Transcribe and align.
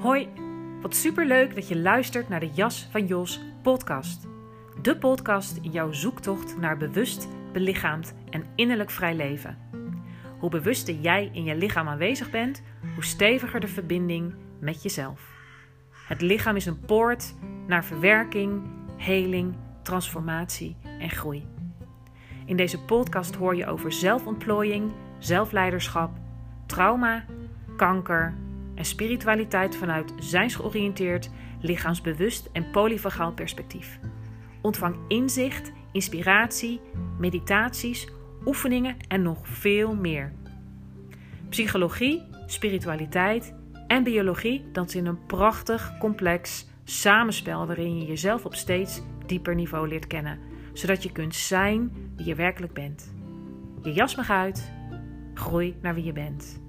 Hoi, 0.00 0.28
wat 0.80 0.94
superleuk 0.94 1.54
dat 1.54 1.68
je 1.68 1.78
luistert 1.78 2.28
naar 2.28 2.40
de 2.40 2.50
Jas 2.52 2.88
van 2.90 3.06
Jos 3.06 3.40
podcast. 3.62 4.26
De 4.82 4.96
podcast 4.96 5.56
in 5.62 5.70
jouw 5.70 5.92
zoektocht 5.92 6.58
naar 6.58 6.76
bewust, 6.76 7.28
belichaamd 7.52 8.14
en 8.30 8.46
innerlijk 8.54 8.90
vrij 8.90 9.14
leven. 9.14 9.58
Hoe 10.38 10.50
bewuster 10.50 10.94
jij 10.94 11.30
in 11.32 11.44
je 11.44 11.56
lichaam 11.56 11.88
aanwezig 11.88 12.30
bent, 12.30 12.62
hoe 12.94 13.04
steviger 13.04 13.60
de 13.60 13.68
verbinding 13.68 14.34
met 14.60 14.82
jezelf. 14.82 15.28
Het 16.06 16.20
lichaam 16.20 16.56
is 16.56 16.66
een 16.66 16.80
poort 16.80 17.34
naar 17.66 17.84
verwerking, 17.84 18.62
heling, 18.96 19.54
transformatie 19.82 20.76
en 20.98 21.10
groei. 21.10 21.46
In 22.44 22.56
deze 22.56 22.80
podcast 22.80 23.34
hoor 23.34 23.56
je 23.56 23.66
over 23.66 23.92
zelfontplooiing, 23.92 24.92
zelfleiderschap, 25.18 26.10
trauma, 26.66 27.24
kanker 27.76 28.34
en 28.80 28.86
spiritualiteit 28.86 29.76
vanuit 29.76 30.12
zijnsgeoriënteerd, 30.18 31.30
lichaamsbewust 31.60 32.48
en 32.52 32.70
polyvagaal 32.70 33.32
perspectief. 33.32 33.98
Ontvang 34.60 34.96
inzicht, 35.08 35.72
inspiratie, 35.92 36.80
meditaties, 37.18 38.08
oefeningen 38.44 38.96
en 39.08 39.22
nog 39.22 39.48
veel 39.48 39.94
meer. 39.94 40.32
Psychologie, 41.48 42.22
spiritualiteit 42.46 43.54
en 43.86 44.02
biologie 44.02 44.64
dansen 44.72 45.00
in 45.00 45.06
een 45.06 45.26
prachtig, 45.26 45.98
complex 45.98 46.66
samenspel 46.84 47.66
waarin 47.66 47.98
je 47.98 48.06
jezelf 48.06 48.44
op 48.44 48.54
steeds 48.54 49.02
dieper 49.26 49.54
niveau 49.54 49.88
leert 49.88 50.06
kennen, 50.06 50.38
zodat 50.72 51.02
je 51.02 51.12
kunt 51.12 51.34
zijn 51.34 51.92
wie 52.16 52.26
je 52.26 52.34
werkelijk 52.34 52.72
bent. 52.72 53.14
Je 53.82 53.92
jas 53.92 54.16
mag 54.16 54.30
uit, 54.30 54.72
groei 55.34 55.76
naar 55.82 55.94
wie 55.94 56.04
je 56.04 56.12
bent. 56.12 56.60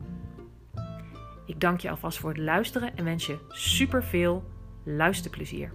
Ik 1.45 1.59
dank 1.59 1.79
je 1.79 1.89
alvast 1.89 2.17
voor 2.17 2.29
het 2.29 2.39
luisteren 2.39 2.95
en 2.95 3.03
wens 3.03 3.25
je 3.25 3.37
super 3.49 4.03
veel 4.03 4.43
luisterplezier. 4.84 5.73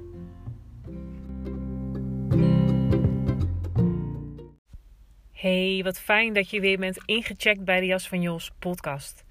Hey, 5.32 5.80
wat 5.84 5.98
fijn 5.98 6.32
dat 6.32 6.50
je 6.50 6.60
weer 6.60 6.78
bent 6.78 7.04
ingecheckt 7.04 7.64
bij 7.64 7.80
de 7.80 7.86
Jas 7.86 8.08
van 8.08 8.20
Jos 8.20 8.52
podcast. 8.58 9.24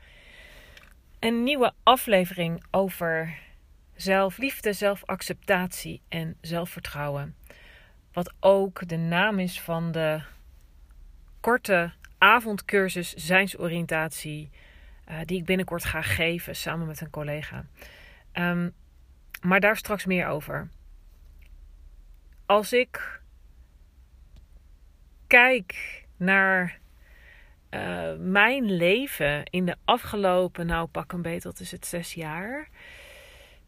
Een 1.19 1.43
nieuwe 1.43 1.73
aflevering 1.83 2.63
over 2.71 3.39
zelfliefde, 3.95 4.73
zelfacceptatie 4.73 6.01
en 6.09 6.37
zelfvertrouwen. 6.41 7.35
Wat 8.13 8.33
ook 8.39 8.87
de 8.87 8.97
naam 8.97 9.39
is 9.39 9.61
van 9.61 9.91
de 9.91 10.21
korte 11.39 11.91
avondcursus 12.17 13.13
zijnsoriëntatie 13.13 14.49
uh, 15.09 15.19
die 15.25 15.37
ik 15.37 15.45
binnenkort 15.45 15.85
ga 15.85 16.01
geven 16.01 16.55
samen 16.55 16.87
met 16.87 17.01
een 17.01 17.09
collega. 17.09 17.65
Um, 18.33 18.73
maar 19.41 19.59
daar 19.59 19.77
straks 19.77 20.05
meer 20.05 20.27
over. 20.27 20.69
Als 22.45 22.73
ik 22.73 23.21
kijk 25.27 26.03
naar 26.17 26.79
uh, 27.69 28.13
mijn 28.17 28.71
leven 28.71 29.43
in 29.43 29.65
de 29.65 29.75
afgelopen, 29.85 30.65
nou 30.65 30.87
pak 30.87 31.11
een 31.11 31.21
beetje, 31.21 31.49
dat 31.49 31.59
is 31.59 31.71
het 31.71 31.85
zes 31.85 32.13
jaar. 32.13 32.69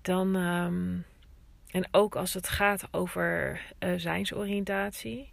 Dan, 0.01 0.35
um, 0.35 1.05
en 1.71 1.87
ook 1.91 2.15
als 2.15 2.33
het 2.33 2.49
gaat 2.49 2.87
over 2.91 3.61
uh, 3.79 3.93
zijnsoriëntatie, 3.97 5.31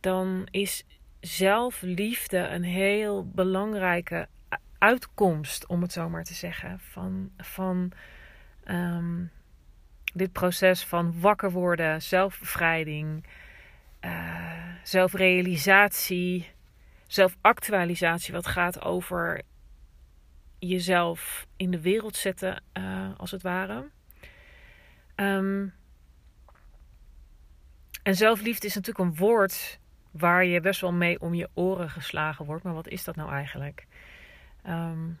dan 0.00 0.48
is 0.50 0.84
zelfliefde 1.20 2.38
een 2.38 2.64
heel 2.64 3.30
belangrijke 3.30 4.28
uitkomst, 4.84 5.66
om 5.66 5.82
het 5.82 5.92
zo 5.92 6.08
maar 6.08 6.24
te 6.24 6.34
zeggen, 6.34 6.80
van, 6.80 7.30
van 7.36 7.92
um, 8.66 9.30
dit 10.14 10.32
proces 10.32 10.84
van 10.84 11.20
wakker 11.20 11.50
worden, 11.50 12.02
zelfbevrijding, 12.02 13.26
uh, 14.00 14.74
zelfrealisatie, 14.82 16.50
zelfactualisatie, 17.06 18.34
wat 18.34 18.46
gaat 18.46 18.82
over 18.82 19.42
jezelf 20.58 21.46
in 21.56 21.70
de 21.70 21.80
wereld 21.80 22.16
zetten, 22.16 22.62
uh, 22.78 23.08
als 23.16 23.30
het 23.30 23.42
ware. 23.42 23.90
Um, 25.16 25.74
en 28.02 28.14
zelfliefde 28.14 28.66
is 28.66 28.74
natuurlijk 28.74 29.04
een 29.04 29.16
woord 29.16 29.78
waar 30.10 30.44
je 30.44 30.60
best 30.60 30.80
wel 30.80 30.92
mee 30.92 31.20
om 31.20 31.34
je 31.34 31.48
oren 31.54 31.90
geslagen 31.90 32.44
wordt. 32.44 32.64
Maar 32.64 32.74
wat 32.74 32.88
is 32.88 33.04
dat 33.04 33.16
nou 33.16 33.30
eigenlijk? 33.30 33.86
Um, 34.66 35.18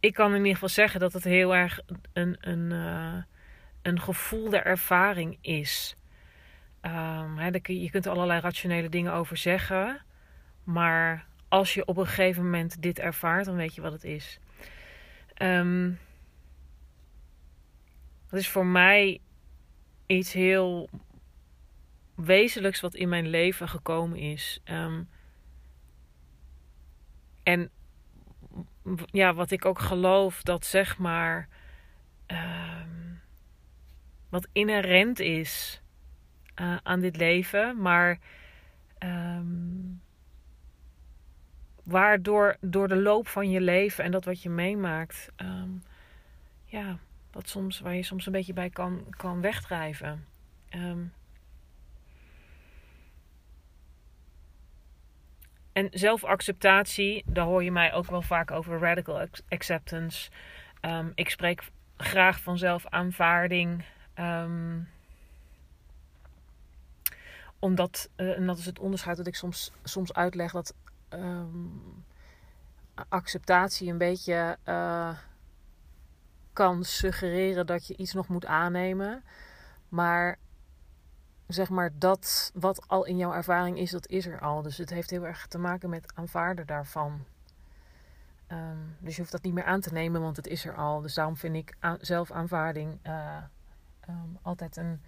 ik 0.00 0.14
kan 0.14 0.30
in 0.30 0.36
ieder 0.36 0.52
geval 0.52 0.68
zeggen 0.68 1.00
dat 1.00 1.12
het 1.12 1.24
heel 1.24 1.54
erg 1.54 1.80
een, 2.12 2.36
een, 2.40 2.70
uh, 2.70 3.22
een 3.82 4.00
gevoelde 4.00 4.58
ervaring 4.58 5.38
is. 5.40 5.96
Um, 6.82 7.40
je 7.62 7.90
kunt 7.90 8.06
er 8.06 8.12
allerlei 8.12 8.40
rationele 8.40 8.88
dingen 8.88 9.12
over 9.12 9.36
zeggen. 9.36 10.00
Maar 10.64 11.26
als 11.48 11.74
je 11.74 11.84
op 11.86 11.96
een 11.96 12.06
gegeven 12.06 12.44
moment 12.44 12.82
dit 12.82 12.98
ervaart, 12.98 13.44
dan 13.44 13.56
weet 13.56 13.74
je 13.74 13.80
wat 13.80 13.92
het 13.92 14.04
is. 14.04 14.38
Um, 15.42 15.98
dat 18.30 18.40
is 18.40 18.48
voor 18.48 18.66
mij 18.66 19.20
iets 20.06 20.32
heel 20.32 20.88
wezenlijks 22.14 22.80
wat 22.80 22.94
in 22.94 23.08
mijn 23.08 23.28
leven 23.28 23.68
gekomen 23.68 24.18
is. 24.18 24.60
En 27.48 27.70
ja, 29.06 29.34
wat 29.34 29.50
ik 29.50 29.64
ook 29.64 29.78
geloof, 29.78 30.42
dat 30.42 30.64
zeg 30.64 30.98
maar. 30.98 31.48
Um, 32.26 33.20
wat 34.28 34.48
inherent 34.52 35.18
is 35.20 35.82
uh, 36.60 36.76
aan 36.82 37.00
dit 37.00 37.16
leven, 37.16 37.80
maar. 37.80 38.18
Um, 38.98 40.00
waardoor 41.82 42.56
door 42.60 42.88
de 42.88 42.96
loop 42.96 43.28
van 43.28 43.50
je 43.50 43.60
leven 43.60 44.04
en 44.04 44.10
dat 44.10 44.24
wat 44.24 44.42
je 44.42 44.50
meemaakt, 44.50 45.28
um, 45.36 45.82
ja, 46.64 46.98
wat 47.30 47.48
soms, 47.48 47.80
waar 47.80 47.94
je 47.94 48.02
soms 48.02 48.26
een 48.26 48.32
beetje 48.32 48.52
bij 48.52 48.70
kan, 48.70 49.04
kan 49.10 49.40
wegdrijven. 49.40 50.26
En 55.78 55.88
zelfacceptatie, 55.90 57.24
daar 57.26 57.44
hoor 57.44 57.64
je 57.64 57.72
mij 57.72 57.92
ook 57.92 58.10
wel 58.10 58.22
vaak 58.22 58.50
over 58.50 58.78
radical 58.78 59.26
acceptance. 59.48 60.30
Um, 60.80 61.12
ik 61.14 61.30
spreek 61.30 61.70
graag 61.96 62.40
van 62.40 62.58
zelfaanvaarding. 62.58 63.84
Um, 64.14 64.88
omdat, 67.58 68.08
uh, 68.16 68.36
en 68.36 68.46
dat 68.46 68.58
is 68.58 68.66
het 68.66 68.78
onderscheid 68.78 69.16
dat 69.16 69.26
ik 69.26 69.34
soms, 69.34 69.72
soms 69.84 70.12
uitleg, 70.12 70.52
dat 70.52 70.74
um, 71.10 72.04
acceptatie 73.08 73.90
een 73.90 73.98
beetje 73.98 74.56
uh, 74.64 75.18
kan 76.52 76.84
suggereren 76.84 77.66
dat 77.66 77.86
je 77.86 77.96
iets 77.96 78.12
nog 78.12 78.28
moet 78.28 78.46
aannemen. 78.46 79.22
Maar 79.88 80.38
zeg 81.48 81.68
maar, 81.68 81.90
dat 81.94 82.50
wat 82.54 82.88
al 82.88 83.04
in 83.04 83.16
jouw 83.16 83.32
ervaring 83.32 83.78
is, 83.78 83.90
dat 83.90 84.08
is 84.08 84.26
er 84.26 84.40
al. 84.40 84.62
Dus 84.62 84.76
het 84.76 84.90
heeft 84.90 85.10
heel 85.10 85.26
erg 85.26 85.46
te 85.46 85.58
maken 85.58 85.90
met 85.90 86.12
aanvaarden 86.14 86.66
daarvan. 86.66 87.24
Um, 88.52 88.96
dus 88.98 89.14
je 89.14 89.20
hoeft 89.20 89.32
dat 89.32 89.42
niet 89.42 89.54
meer 89.54 89.64
aan 89.64 89.80
te 89.80 89.92
nemen, 89.92 90.20
want 90.20 90.36
het 90.36 90.46
is 90.46 90.64
er 90.64 90.74
al. 90.74 91.00
Dus 91.00 91.14
daarom 91.14 91.36
vind 91.36 91.54
ik 91.54 91.74
zelfaanvaarding 92.00 92.98
uh, 93.06 93.36
altijd 94.42 94.76
een, 94.76 95.00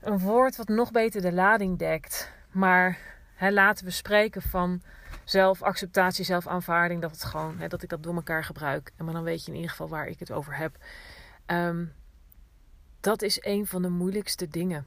een 0.00 0.18
woord 0.18 0.56
wat 0.56 0.68
nog 0.68 0.90
beter 0.90 1.20
de 1.20 1.32
lading 1.32 1.78
dekt. 1.78 2.32
Maar 2.50 2.98
laten 3.38 3.84
we 3.84 3.90
spreken 3.90 4.42
van 4.42 4.82
zelfacceptatie, 5.24 6.24
zelfaanvaarding. 6.24 7.00
Dat, 7.00 7.10
het 7.10 7.24
gewoon, 7.24 7.56
dat 7.68 7.82
ik 7.82 7.88
dat 7.88 8.02
door 8.02 8.14
elkaar 8.14 8.44
gebruik. 8.44 8.92
Maar 8.98 9.12
dan 9.12 9.22
weet 9.22 9.44
je 9.44 9.50
in 9.50 9.56
ieder 9.56 9.70
geval 9.70 9.88
waar 9.88 10.06
ik 10.06 10.18
het 10.18 10.32
over 10.32 10.56
heb. 10.56 10.76
Um, 11.46 11.92
dat 13.00 13.22
is 13.22 13.44
een 13.44 13.66
van 13.66 13.82
de 13.82 13.88
moeilijkste 13.88 14.48
dingen. 14.48 14.86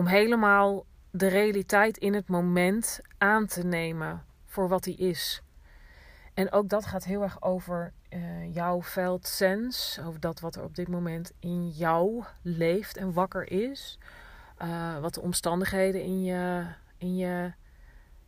Om 0.00 0.06
helemaal 0.06 0.84
de 1.10 1.26
realiteit 1.26 1.98
in 1.98 2.14
het 2.14 2.28
moment 2.28 3.00
aan 3.18 3.46
te 3.46 3.64
nemen 3.64 4.24
voor 4.46 4.68
wat 4.68 4.82
die 4.84 4.96
is. 4.96 5.42
En 6.34 6.52
ook 6.52 6.68
dat 6.68 6.86
gaat 6.86 7.04
heel 7.04 7.22
erg 7.22 7.42
over 7.42 7.92
uh, 8.10 8.54
jouw 8.54 8.82
veldsens, 8.82 10.00
over 10.04 10.20
dat 10.20 10.40
wat 10.40 10.56
er 10.56 10.62
op 10.62 10.74
dit 10.74 10.88
moment 10.88 11.32
in 11.38 11.68
jou 11.68 12.24
leeft 12.42 12.96
en 12.96 13.12
wakker 13.12 13.50
is. 13.50 13.98
Uh, 14.62 14.98
wat 14.98 15.14
de 15.14 15.20
omstandigheden 15.20 16.02
in 16.02 16.22
je, 16.22 16.64
in 16.96 17.16
je 17.16 17.52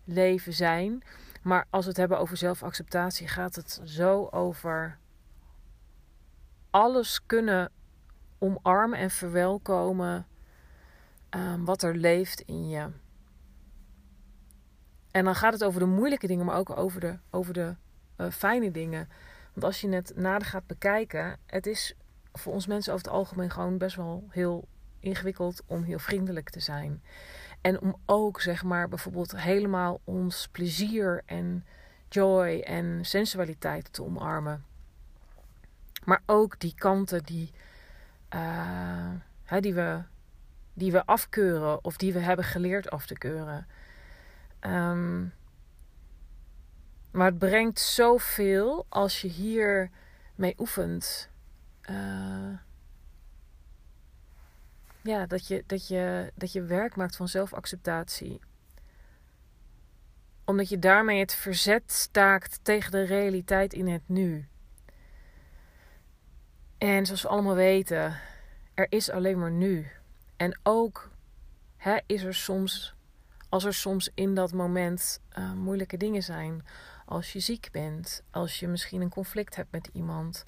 leven 0.04 0.52
zijn. 0.52 1.02
Maar 1.42 1.66
als 1.70 1.82
we 1.82 1.88
het 1.88 1.98
hebben 1.98 2.18
over 2.18 2.36
zelfacceptatie, 2.36 3.28
gaat 3.28 3.54
het 3.54 3.80
zo 3.84 4.28
over 4.30 4.98
alles 6.70 7.26
kunnen 7.26 7.70
omarmen 8.38 8.98
en 8.98 9.10
verwelkomen 9.10 10.26
um, 11.34 11.64
wat 11.64 11.82
er 11.82 11.96
leeft 11.96 12.40
in 12.40 12.69
je. 12.69 12.88
En 15.11 15.25
dan 15.25 15.34
gaat 15.34 15.52
het 15.52 15.64
over 15.64 15.81
de 15.81 15.87
moeilijke 15.87 16.26
dingen, 16.26 16.44
maar 16.44 16.56
ook 16.56 16.76
over 16.76 17.00
de, 17.00 17.19
over 17.31 17.52
de 17.52 17.75
eh, 18.17 18.31
fijne 18.31 18.70
dingen. 18.70 19.08
Want 19.52 19.64
als 19.64 19.81
je 19.81 19.88
het 19.88 20.12
nader 20.17 20.46
gaat 20.46 20.67
bekijken, 20.67 21.38
het 21.46 21.67
is 21.67 21.94
voor 22.32 22.52
ons 22.52 22.67
mensen 22.67 22.93
over 22.93 23.05
het 23.05 23.14
algemeen 23.14 23.50
gewoon 23.50 23.79
best 23.79 23.96
wel 23.96 24.26
heel 24.29 24.69
ingewikkeld 25.00 25.62
om 25.67 25.82
heel 25.82 25.99
vriendelijk 25.99 26.50
te 26.50 26.61
zijn. 26.61 27.02
En 27.61 27.81
om 27.81 27.96
ook, 28.06 28.40
zeg 28.40 28.62
maar, 28.62 28.88
bijvoorbeeld 28.88 29.37
helemaal 29.37 30.00
ons 30.05 30.49
plezier 30.52 31.23
en 31.26 31.64
joy 32.08 32.61
en 32.61 33.05
sensualiteit 33.05 33.93
te 33.93 34.05
omarmen. 34.05 34.64
Maar 36.05 36.23
ook 36.26 36.61
die 36.61 36.75
kanten 36.75 37.25
die, 37.25 37.50
uh, 38.35 39.11
hè, 39.44 39.61
die, 39.61 39.75
we, 39.75 40.02
die 40.74 40.92
we 40.92 41.06
afkeuren 41.06 41.84
of 41.84 41.96
die 41.96 42.12
we 42.12 42.19
hebben 42.19 42.44
geleerd 42.44 42.90
af 42.90 43.06
te 43.06 43.19
keuren. 43.19 43.66
Um, 44.60 45.32
maar 47.10 47.26
het 47.26 47.38
brengt 47.38 47.80
zoveel 47.80 48.86
als 48.88 49.20
je 49.20 49.28
hier 49.28 49.90
mee 50.34 50.54
oefent. 50.58 51.30
Uh, 51.90 52.58
ja, 55.02 55.26
dat 55.26 55.46
je, 55.46 55.64
dat, 55.66 55.88
je, 55.88 56.32
dat 56.34 56.52
je 56.52 56.62
werk 56.62 56.96
maakt 56.96 57.16
van 57.16 57.28
zelfacceptatie. 57.28 58.40
Omdat 60.44 60.68
je 60.68 60.78
daarmee 60.78 61.20
het 61.20 61.34
verzet 61.34 61.92
staakt 61.92 62.58
tegen 62.62 62.90
de 62.90 63.02
realiteit 63.02 63.72
in 63.72 63.88
het 63.88 64.02
nu. 64.06 64.46
En 66.78 67.06
zoals 67.06 67.22
we 67.22 67.28
allemaal 67.28 67.54
weten, 67.54 68.20
er 68.75 68.86
is 68.88 69.10
alleen 69.10 69.38
maar 69.38 69.50
nu. 69.50 69.90
En 70.42 70.58
ook 70.62 71.10
hè, 71.76 71.98
is 72.06 72.22
er 72.22 72.34
soms, 72.34 72.94
als 73.48 73.64
er 73.64 73.74
soms 73.74 74.10
in 74.14 74.34
dat 74.34 74.52
moment 74.52 75.20
uh, 75.38 75.52
moeilijke 75.52 75.96
dingen 75.96 76.22
zijn, 76.22 76.64
als 77.06 77.32
je 77.32 77.40
ziek 77.40 77.68
bent, 77.72 78.22
als 78.30 78.60
je 78.60 78.68
misschien 78.68 79.00
een 79.00 79.10
conflict 79.10 79.56
hebt 79.56 79.72
met 79.72 79.90
iemand, 79.92 80.44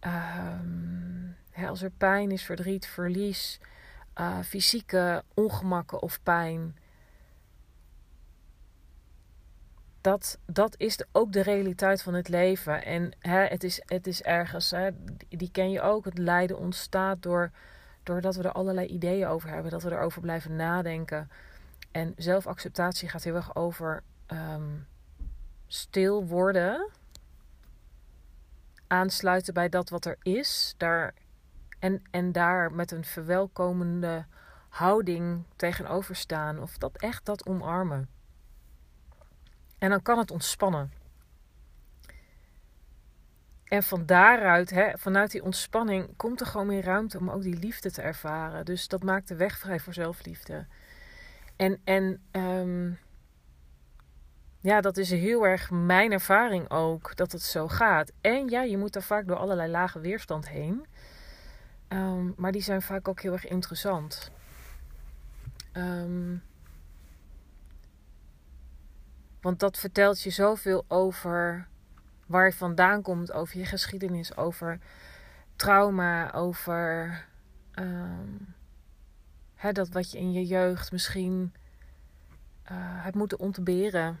um, 0.00 1.36
hè, 1.50 1.68
als 1.68 1.82
er 1.82 1.90
pijn 1.90 2.30
is, 2.30 2.42
verdriet, 2.42 2.86
verlies, 2.86 3.60
uh, 4.20 4.38
fysieke 4.40 5.24
ongemakken 5.34 6.02
of 6.02 6.22
pijn. 6.22 6.76
Dat, 10.00 10.38
dat 10.46 10.74
is 10.78 11.04
ook 11.12 11.32
de 11.32 11.42
realiteit 11.42 12.02
van 12.02 12.14
het 12.14 12.28
leven. 12.28 12.84
En 12.84 13.12
hè, 13.18 13.46
het, 13.46 13.64
is, 13.64 13.82
het 13.84 14.06
is 14.06 14.22
ergens, 14.22 14.70
hè, 14.70 14.90
die 15.28 15.50
ken 15.50 15.70
je 15.70 15.80
ook. 15.80 16.04
Het 16.04 16.18
lijden 16.18 16.58
ontstaat 16.58 17.22
door, 17.22 17.50
doordat 18.08 18.36
we 18.36 18.42
er 18.42 18.52
allerlei 18.52 18.86
ideeën 18.86 19.26
over 19.26 19.48
hebben, 19.48 19.70
dat 19.70 19.82
we 19.82 19.90
erover 19.90 20.20
blijven 20.20 20.56
nadenken. 20.56 21.30
En 21.90 22.14
zelfacceptatie 22.16 23.08
gaat 23.08 23.22
heel 23.22 23.34
erg 23.34 23.54
over 23.54 24.02
um, 24.32 24.86
stil 25.66 26.26
worden, 26.26 26.90
aansluiten 28.86 29.54
bij 29.54 29.68
dat 29.68 29.88
wat 29.88 30.04
er 30.04 30.16
is, 30.22 30.74
daar, 30.76 31.14
en, 31.78 32.02
en 32.10 32.32
daar 32.32 32.72
met 32.72 32.90
een 32.90 33.04
verwelkomende 33.04 34.26
houding 34.68 35.44
tegenover 35.56 36.16
staan, 36.16 36.58
of 36.58 36.78
dat 36.78 36.96
echt 36.96 37.24
dat 37.24 37.46
omarmen. 37.46 38.08
En 39.78 39.90
dan 39.90 40.02
kan 40.02 40.18
het 40.18 40.30
ontspannen. 40.30 40.92
En 43.68 43.82
van 43.82 44.06
daaruit, 44.06 44.70
hè, 44.70 44.98
vanuit 44.98 45.30
die 45.30 45.42
ontspanning, 45.42 46.16
komt 46.16 46.40
er 46.40 46.46
gewoon 46.46 46.66
meer 46.66 46.84
ruimte 46.84 47.18
om 47.18 47.30
ook 47.30 47.42
die 47.42 47.58
liefde 47.58 47.90
te 47.90 48.02
ervaren. 48.02 48.64
Dus 48.64 48.88
dat 48.88 49.02
maakt 49.02 49.28
de 49.28 49.36
weg 49.36 49.58
vrij 49.58 49.80
voor 49.80 49.94
zelfliefde. 49.94 50.66
En, 51.56 51.80
en 51.84 52.22
um, 52.32 52.98
ja, 54.60 54.80
dat 54.80 54.96
is 54.96 55.10
heel 55.10 55.46
erg 55.46 55.70
mijn 55.70 56.12
ervaring 56.12 56.70
ook, 56.70 57.16
dat 57.16 57.32
het 57.32 57.42
zo 57.42 57.68
gaat. 57.68 58.12
En 58.20 58.48
ja, 58.48 58.62
je 58.62 58.78
moet 58.78 58.92
daar 58.92 59.02
vaak 59.02 59.26
door 59.26 59.36
allerlei 59.36 59.70
lage 59.70 60.00
weerstand 60.00 60.48
heen. 60.48 60.86
Um, 61.88 62.34
maar 62.36 62.52
die 62.52 62.62
zijn 62.62 62.82
vaak 62.82 63.08
ook 63.08 63.20
heel 63.20 63.32
erg 63.32 63.46
interessant. 63.46 64.30
Um, 65.72 66.42
want 69.40 69.60
dat 69.60 69.78
vertelt 69.78 70.22
je 70.22 70.30
zoveel 70.30 70.84
over 70.88 71.68
waar 72.28 72.46
je 72.46 72.52
vandaan 72.52 73.02
komt, 73.02 73.32
over 73.32 73.58
je 73.58 73.64
geschiedenis, 73.64 74.36
over 74.36 74.78
trauma, 75.56 76.32
over 76.32 77.24
um, 77.74 78.54
hè, 79.54 79.72
dat 79.72 79.88
wat 79.88 80.10
je 80.10 80.18
in 80.18 80.32
je 80.32 80.46
jeugd 80.46 80.92
misschien 80.92 81.54
uh, 82.70 82.76
hebt 82.78 83.16
moeten 83.16 83.38
ontberen. 83.38 84.20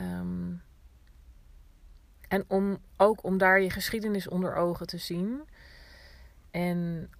Um, 0.00 0.62
en 2.28 2.44
om 2.48 2.78
ook 2.96 3.24
om 3.24 3.38
daar 3.38 3.60
je 3.60 3.70
geschiedenis 3.70 4.28
onder 4.28 4.54
ogen 4.54 4.86
te 4.86 4.98
zien. 4.98 5.42
En 6.50 7.10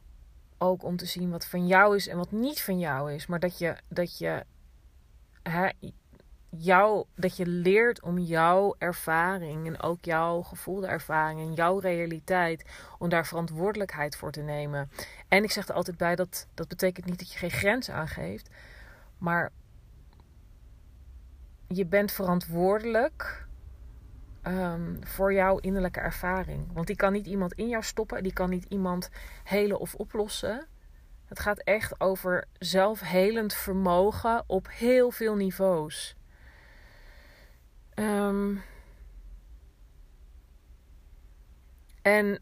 ook 0.59 0.85
om 0.85 0.97
te 0.97 1.07
zien 1.07 1.31
wat 1.31 1.47
van 1.47 1.67
jou 1.67 1.97
is 1.97 2.09
en 2.09 2.17
wat 2.17 2.31
niet 2.31 2.61
van 2.61 2.79
jou 2.79 3.13
is. 3.13 3.27
Maar 3.27 3.41
dat 3.41 3.59
je, 3.59 3.77
dat 3.89 4.19
je, 4.19 4.45
hè, 5.43 5.69
jou, 6.57 7.07
dat 7.15 7.37
je 7.37 7.47
leert 7.47 8.03
om 8.03 8.19
jouw 8.19 8.75
ervaring 8.79 9.67
en 9.67 9.83
ook 9.83 10.05
jouw 10.05 10.43
gevoelde 10.43 10.87
ervaring 10.87 11.41
en 11.41 11.53
jouw 11.53 11.79
realiteit, 11.79 12.65
om 12.99 13.09
daar 13.09 13.27
verantwoordelijkheid 13.27 14.17
voor 14.17 14.33
te 14.33 14.41
nemen. 14.41 14.91
En 15.29 15.45
ik 15.45 15.51
zeg 15.51 15.69
er 15.69 15.75
altijd 15.75 15.97
bij 15.97 16.17
dat 16.17 16.47
dat 16.55 16.69
betekent 16.69 17.07
niet 17.07 17.19
dat 17.19 17.33
je 17.33 17.39
geen 17.39 17.51
grens 17.51 17.91
aangeeft, 17.91 18.51
maar 19.19 19.53
je 21.69 21.87
bent 21.87 22.13
verantwoordelijk 22.13 23.47
um, 24.43 24.99
voor 25.07 25.33
jouw 25.33 25.59
innerlijke 25.59 26.01
ervaring. 26.01 26.73
Want 26.73 26.87
die 26.87 26.97
kan 26.97 27.13
niet 27.13 27.27
iemand 27.27 27.53
in 27.53 27.69
jou 27.69 27.83
stoppen, 27.83 28.23
die 28.23 28.33
kan 28.33 28.51
niet 28.51 28.65
iemand 28.69 29.11
helen 29.45 29.79
of 29.79 29.95
oplossen. 29.95 30.67
Het 31.25 31.41
gaat 31.41 31.59
echt 31.59 32.01
over 32.01 32.45
zelfhelend 32.59 33.55
vermogen 33.55 34.45
op 34.47 34.69
heel 34.71 35.11
veel 35.11 35.35
niveaus. 35.35 36.17
Um, 37.95 38.63
en 42.03 42.41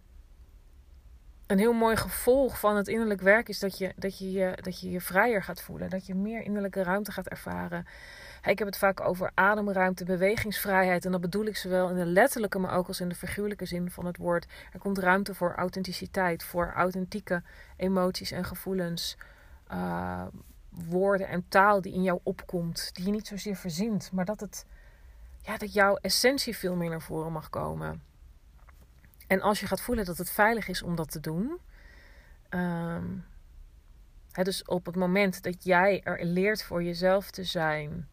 een 1.46 1.58
heel 1.58 1.72
mooi 1.72 1.96
gevolg 1.96 2.60
van 2.60 2.76
het 2.76 2.88
innerlijk 2.88 3.20
werk 3.20 3.48
is 3.48 3.58
dat 3.58 3.78
je, 3.78 3.92
dat, 3.96 4.18
je, 4.18 4.32
je, 4.32 4.58
dat 4.60 4.80
je 4.80 4.90
je 4.90 5.00
vrijer 5.00 5.42
gaat 5.42 5.62
voelen. 5.62 5.90
Dat 5.90 6.06
je 6.06 6.14
meer 6.14 6.42
innerlijke 6.42 6.82
ruimte 6.82 7.12
gaat 7.12 7.28
ervaren. 7.28 7.86
Ik 8.44 8.58
heb 8.58 8.68
het 8.68 8.76
vaak 8.76 9.00
over 9.00 9.30
ademruimte, 9.34 10.04
bewegingsvrijheid. 10.04 11.04
En 11.04 11.12
dat 11.12 11.20
bedoel 11.20 11.44
ik 11.44 11.56
zowel 11.56 11.88
in 11.88 11.96
de 11.96 12.06
letterlijke, 12.06 12.58
maar 12.58 12.76
ook 12.76 12.86
als 12.86 13.00
in 13.00 13.08
de 13.08 13.14
figuurlijke 13.14 13.64
zin 13.64 13.90
van 13.90 14.06
het 14.06 14.16
woord. 14.16 14.46
Er 14.72 14.78
komt 14.78 14.98
ruimte 14.98 15.34
voor 15.34 15.54
authenticiteit, 15.54 16.42
voor 16.42 16.72
authentieke 16.72 17.42
emoties 17.76 18.30
en 18.30 18.44
gevoelens. 18.44 19.16
Uh, 19.72 20.26
woorden 20.68 21.28
en 21.28 21.44
taal 21.48 21.80
die 21.80 21.92
in 21.92 22.02
jou 22.02 22.20
opkomt. 22.22 22.90
Die 22.92 23.04
je 23.04 23.10
niet 23.10 23.26
zozeer 23.26 23.56
verzint, 23.56 24.12
maar 24.12 24.24
dat, 24.24 24.40
het, 24.40 24.66
dat 25.58 25.72
jouw 25.72 25.96
essentie 25.96 26.56
veel 26.56 26.76
meer 26.76 26.90
naar 26.90 27.02
voren 27.02 27.32
mag 27.32 27.50
komen. 27.50 28.02
En 29.26 29.40
als 29.40 29.60
je 29.60 29.66
gaat 29.66 29.80
voelen 29.80 30.04
dat 30.04 30.18
het 30.18 30.30
veilig 30.30 30.68
is 30.68 30.82
om 30.82 30.94
dat 30.94 31.10
te 31.10 31.20
doen. 31.20 31.58
Um, 32.50 33.24
dus 34.32 34.64
op 34.64 34.86
het 34.86 34.96
moment 34.96 35.42
dat 35.42 35.64
jij 35.64 36.00
er 36.04 36.24
leert 36.24 36.62
voor 36.62 36.82
jezelf 36.82 37.30
te 37.30 37.44
zijn. 37.44 38.08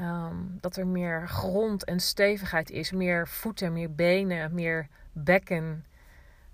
Um, 0.00 0.58
dat 0.60 0.76
er 0.76 0.86
meer 0.86 1.28
grond 1.28 1.84
en 1.84 2.00
stevigheid 2.00 2.70
is. 2.70 2.92
Meer 2.92 3.28
voeten, 3.28 3.72
meer 3.72 3.94
benen, 3.94 4.54
meer 4.54 4.88
bekken. 5.12 5.84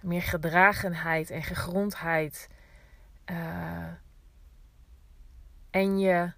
Meer 0.00 0.22
gedragenheid 0.22 1.30
en 1.30 1.42
gegrondheid. 1.42 2.48
Uh, 3.30 3.86
en 5.70 5.98
je 5.98 6.32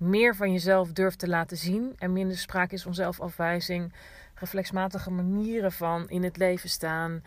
meer 0.00 0.36
van 0.36 0.52
jezelf 0.52 0.92
durft 0.92 1.18
te 1.18 1.28
laten 1.28 1.56
zien. 1.56 1.94
En 1.98 2.12
minder 2.12 2.38
sprake 2.38 2.74
is 2.74 2.82
van 2.82 2.94
zelfafwijzing. 2.94 3.92
Reflexmatige 4.34 5.10
manieren 5.10 5.72
van 5.72 6.08
in 6.08 6.22
het 6.22 6.36
leven 6.36 6.68
staan. 6.68 7.22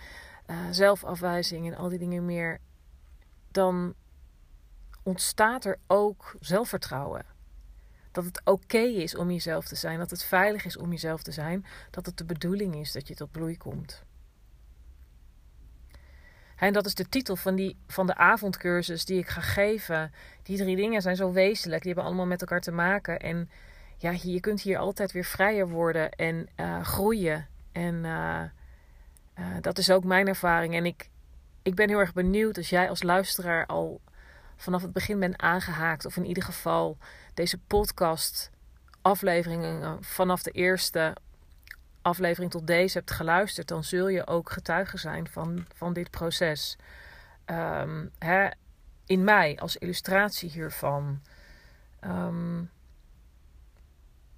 Uh, 0.47 0.55
zelfafwijzing 0.71 1.67
en 1.67 1.77
al 1.77 1.89
die 1.89 1.99
dingen 1.99 2.25
meer. 2.25 2.59
Dan 3.51 3.93
ontstaat 5.03 5.65
er 5.65 5.79
ook 5.87 6.35
zelfvertrouwen. 6.39 7.25
Dat 8.11 8.25
het 8.25 8.41
oké 8.43 8.77
is 8.77 9.15
om 9.15 9.31
jezelf 9.31 9.67
te 9.67 9.75
zijn. 9.75 9.99
Dat 9.99 10.09
het 10.09 10.23
veilig 10.23 10.65
is 10.65 10.77
om 10.77 10.91
jezelf 10.91 11.23
te 11.23 11.31
zijn. 11.31 11.65
Dat 11.89 12.05
het 12.05 12.17
de 12.17 12.25
bedoeling 12.25 12.75
is 12.75 12.91
dat 12.91 13.07
je 13.07 13.15
tot 13.15 13.31
bloei 13.31 13.57
komt. 13.57 14.03
En 16.63 16.73
dat 16.73 16.85
is 16.85 16.95
de 16.95 17.09
titel 17.09 17.35
van, 17.35 17.55
die, 17.55 17.77
van 17.87 18.07
de 18.07 18.15
avondcursus 18.15 19.05
die 19.05 19.17
ik 19.17 19.27
ga 19.27 19.41
geven. 19.41 20.11
Die 20.43 20.57
drie 20.57 20.75
dingen 20.75 21.01
zijn 21.01 21.15
zo 21.15 21.31
wezenlijk. 21.31 21.81
Die 21.81 21.91
hebben 21.91 22.09
allemaal 22.09 22.29
met 22.29 22.41
elkaar 22.41 22.61
te 22.61 22.71
maken. 22.71 23.19
En 23.19 23.49
ja, 23.97 24.13
je 24.21 24.39
kunt 24.39 24.61
hier 24.61 24.77
altijd 24.77 25.11
weer 25.11 25.23
vrijer 25.23 25.69
worden 25.69 26.11
en 26.11 26.47
uh, 26.59 26.81
groeien. 26.83 27.47
En 27.71 27.93
uh, 27.95 28.41
uh, 29.39 29.45
dat 29.61 29.77
is 29.77 29.91
ook 29.91 30.03
mijn 30.03 30.27
ervaring. 30.27 30.75
En 30.75 30.85
ik, 30.85 31.09
ik 31.61 31.75
ben 31.75 31.89
heel 31.89 31.99
erg 31.99 32.13
benieuwd 32.13 32.57
als 32.57 32.69
jij 32.69 32.89
als 32.89 33.03
luisteraar 33.03 33.65
al 33.65 34.01
vanaf 34.55 34.81
het 34.81 34.93
begin 34.93 35.19
bent 35.19 35.41
aangehaakt. 35.41 36.05
Of 36.05 36.17
in 36.17 36.25
ieder 36.25 36.43
geval 36.43 36.97
deze 37.33 37.57
podcast 37.57 38.51
afleveringen 39.01 40.03
vanaf 40.03 40.43
de 40.43 40.51
eerste 40.51 41.15
aflevering 42.03 42.51
tot 42.51 42.67
deze 42.67 42.97
hebt 42.97 43.11
geluisterd, 43.11 43.67
dan 43.67 43.83
zul 43.83 44.07
je 44.07 44.27
ook 44.27 44.51
getuige 44.51 44.97
zijn 44.97 45.27
van, 45.27 45.65
van 45.73 45.93
dit 45.93 46.09
proces. 46.09 46.77
Um, 47.45 48.11
hè, 48.19 48.47
in 49.05 49.23
mij 49.23 49.57
als 49.59 49.77
illustratie 49.77 50.49
hiervan. 50.49 51.21
Um, 52.01 52.71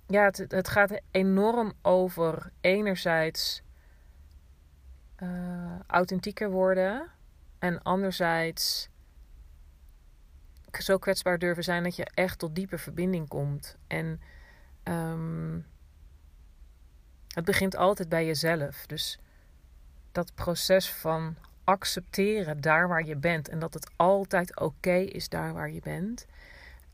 ja, 0.07 0.24
het, 0.24 0.45
het 0.48 0.67
gaat 0.67 1.01
enorm 1.12 1.74
over 1.81 2.51
enerzijds 2.62 3.62
uh, 5.17 5.79
authentieker 5.88 6.50
worden 6.50 7.12
en 7.60 7.81
anderzijds 7.81 8.89
zo 10.81 10.98
kwetsbaar 10.98 11.39
durven 11.39 11.63
zijn 11.63 11.84
dat 11.84 11.95
je 11.95 12.07
echt 12.13 12.39
tot 12.39 12.55
diepe 12.55 12.77
verbinding 12.77 13.27
komt. 13.27 13.77
En 13.88 14.22
um, 14.84 15.65
het 17.36 17.46
begint 17.46 17.75
altijd 17.75 18.10
bij 18.10 18.25
jezelf. 18.25 18.86
Dus 18.86 19.20
dat 20.12 20.36
proces 20.36 20.92
van 20.92 21.36
accepteren 21.63 22.62
daar 22.62 22.88
waar 22.88 23.06
je 23.06 23.15
bent 23.15 23.50
en 23.50 23.60
dat 23.60 23.74
het 23.74 23.89
altijd 23.96 24.60
oké 24.60 24.96
is 24.96 25.30
daar 25.30 25.54
waar 25.54 25.72
je 25.72 25.82
bent. 25.82 26.25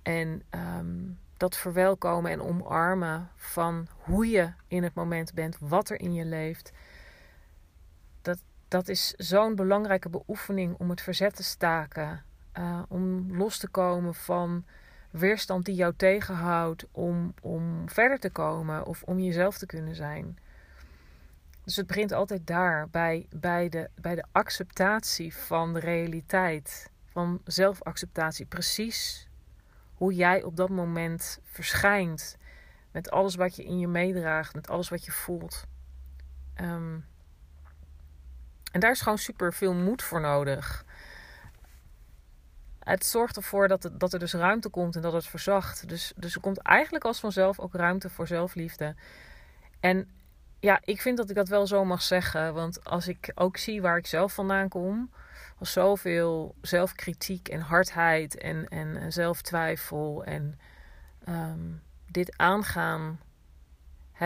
En 0.02 0.44
um, 0.50 1.20
dat 1.38 1.58
verwelkomen 1.58 2.32
en 2.32 2.42
omarmen 2.42 3.30
van 3.36 3.88
hoe 3.98 4.30
je 4.30 4.52
in 4.68 4.84
het 4.84 4.94
moment 4.94 5.34
bent, 5.34 5.58
wat 5.60 5.90
er 5.90 6.00
in 6.00 6.14
je 6.14 6.26
leeft. 6.26 6.72
Dat, 8.22 8.40
dat 8.68 8.88
is 8.88 9.14
zo'n 9.18 9.56
belangrijke 9.56 10.10
beoefening 10.10 10.76
om 10.78 10.90
het 10.90 11.02
verzet 11.02 11.36
te 11.36 11.44
staken. 11.44 12.24
Uh, 12.58 12.82
om 12.88 13.36
los 13.38 13.58
te 13.58 13.68
komen 13.68 14.16
van 14.16 14.66
weerstand 15.12 15.66
die 15.66 15.76
jou 15.76 15.94
tegenhoudt 15.96 16.86
om, 16.92 17.34
om 17.42 17.90
verder 17.90 18.20
te 18.20 18.30
komen 18.30 18.86
of 18.86 19.04
om 19.04 19.20
jezelf 19.20 19.58
te 19.58 19.66
kunnen 19.66 19.96
zijn. 19.96 20.38
Dus 21.64 21.76
het 21.76 21.88
begint 21.88 22.12
altijd 22.12 22.48
daar, 22.48 22.90
bij, 22.90 23.28
bij, 23.30 23.70
de, 23.70 23.90
bij 23.96 24.16
de 24.16 24.26
acceptatie 24.32 25.36
van 25.36 25.74
de 25.74 25.80
realiteit, 25.80 26.90
van 27.06 27.42
zelfacceptatie. 27.46 28.46
Precies 28.46 29.28
hoe 29.94 30.14
jij 30.14 30.44
op 30.44 30.56
dat 30.56 30.70
moment 30.70 31.40
verschijnt. 31.44 32.38
Met 32.92 33.12
alles 33.12 33.36
wat 33.36 33.56
je 33.56 33.64
in 33.64 33.80
je 33.80 33.88
meedraagt, 33.88 34.56
met 34.56 34.70
alles 34.70 34.90
wat 34.90 35.06
je 35.06 35.12
voelt. 35.12 35.66
Ehm, 36.54 37.00
en 38.72 38.80
daar 38.80 38.92
is 38.92 39.02
gewoon 39.02 39.18
super 39.18 39.54
veel 39.54 39.74
moed 39.74 40.04
voor 40.04 40.22
nodig. 40.22 40.86
Het 42.84 43.06
zorgt 43.06 43.36
ervoor 43.36 43.68
dat, 43.68 43.84
het, 43.84 44.00
dat 44.00 44.14
er 44.14 44.20
dus 44.20 44.34
ruimte 44.34 44.70
komt 44.70 44.96
en 44.96 45.02
dat 45.02 45.14
het 45.14 45.26
verzacht. 45.26 45.90
Dus, 45.90 46.14
dus 46.16 46.36
er 46.36 46.42
komt 46.42 46.58
eigenlijk 46.58 47.04
als 47.04 47.20
vanzelf 47.20 47.60
ook 47.60 47.74
ruimte 47.74 48.10
voor 48.10 48.28
zelfliefde. 48.28 48.96
En 49.80 50.10
ja, 50.60 50.80
ik 50.84 51.02
vind 51.02 51.18
dat 51.18 51.30
ik 51.30 51.36
dat 51.36 51.48
wel 51.48 51.68
zo 51.68 51.86
mag 51.86 52.02
zeggen. 52.02 52.54
Want 52.54 52.86
als 52.86 53.08
ik 53.08 53.32
ook 53.36 53.58
zie 53.58 53.82
waar 53.82 53.98
ik 53.98 54.08
zelf 54.08 54.34
vandaan 54.34 54.70
kom, 54.70 55.12
was 55.58 55.72
zoveel 55.72 56.56
zelfkritiek 56.62 57.48
en 57.48 57.60
hardheid 57.60 58.38
en, 58.38 58.68
en 58.68 59.12
zelftwijfel 59.14 60.24
en 60.24 60.60
ehm, 61.24 61.72
dit 62.08 62.38
aangaan. 62.38 63.20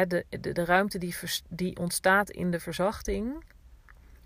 De, 0.07 0.25
de, 0.29 0.51
de 0.51 0.65
ruimte 0.65 0.97
die, 0.97 1.15
die 1.50 1.77
ontstaat 1.77 2.29
in 2.29 2.51
de 2.51 2.59
verzachting. 2.59 3.43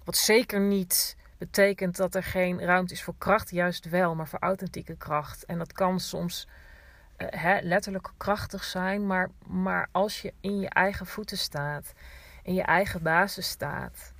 Wat 0.03 0.17
zeker 0.17 0.59
niet 0.59 1.15
betekent 1.39 1.95
dat 1.95 2.15
er 2.15 2.23
geen 2.23 2.59
ruimte 2.59 2.93
is 2.93 3.03
voor 3.03 3.15
kracht, 3.17 3.49
juist 3.49 3.89
wel, 3.89 4.15
maar 4.15 4.27
voor 4.27 4.39
authentieke 4.39 4.95
kracht. 4.95 5.45
En 5.45 5.57
dat 5.57 5.73
kan 5.73 5.99
soms 5.99 6.47
uh, 7.17 7.27
hè, 7.29 7.59
letterlijk 7.61 8.11
krachtig 8.17 8.63
zijn, 8.63 9.07
maar, 9.07 9.29
maar 9.47 9.87
als 9.91 10.21
je 10.21 10.33
in 10.41 10.59
je 10.59 10.69
eigen 10.69 11.05
voeten 11.05 11.37
staat, 11.37 11.93
in 12.43 12.53
je 12.53 12.61
eigen 12.61 13.03
basis 13.03 13.49
staat, 13.49 14.13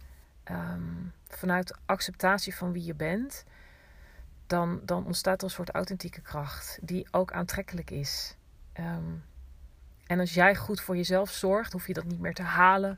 um, 0.51 1.13
vanuit 1.27 1.77
acceptatie 1.85 2.55
van 2.55 2.71
wie 2.71 2.85
je 2.85 2.95
bent, 2.95 3.45
dan, 4.47 4.81
dan 4.83 5.05
ontstaat 5.05 5.37
er 5.37 5.43
een 5.43 5.49
soort 5.49 5.69
authentieke 5.69 6.21
kracht 6.21 6.79
die 6.81 7.07
ook 7.11 7.31
aantrekkelijk 7.31 7.91
is. 7.91 8.35
Um, 8.79 9.23
en 10.05 10.19
als 10.19 10.33
jij 10.33 10.55
goed 10.55 10.81
voor 10.81 10.95
jezelf 10.95 11.31
zorgt, 11.31 11.71
hoef 11.71 11.87
je 11.87 11.93
dat 11.93 12.03
niet 12.03 12.19
meer 12.19 12.33
te 12.33 12.41
halen 12.41 12.97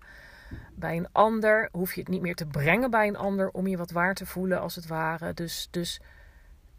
bij 0.76 0.98
een 0.98 1.12
ander, 1.12 1.70
hoef 1.72 1.94
je 1.94 2.00
het 2.00 2.10
niet 2.10 2.22
meer 2.22 2.36
te 2.36 2.46
brengen 2.46 2.92
bij 2.92 3.08
een 3.08 3.18
ander 3.18 3.50
om 3.50 3.68
je 3.68 3.78
wat 3.78 3.92
waar 3.92 4.14
te 4.14 4.26
voelen 4.26 4.62
als 4.62 4.76
het 4.76 4.88
ware. 4.88 5.34
Dus, 5.34 5.68
dus 5.72 6.02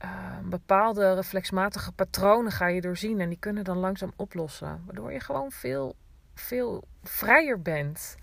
uh, 0.05 0.39
bepaalde 0.45 1.15
reflexmatige 1.15 1.93
patronen 1.93 2.53
ga 2.53 2.67
je 2.67 2.81
doorzien 2.81 3.21
en 3.21 3.29
die 3.29 3.39
kunnen 3.39 3.65
dan 3.65 3.79
langzaam 3.79 4.13
oplossen, 4.17 4.83
waardoor 4.85 5.13
je 5.13 5.21
gewoon 5.21 5.53
veel, 5.53 5.97
veel 6.35 6.85
vrijer 7.03 7.63
bent 7.63 8.17